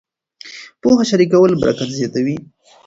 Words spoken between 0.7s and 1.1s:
پوهه